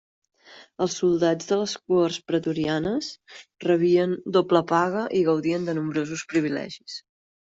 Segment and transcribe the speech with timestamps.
[0.85, 3.09] Els soldats de les cohorts pretorianes
[3.67, 6.99] rebien doble paga i gaudien de nombrosos privilegis.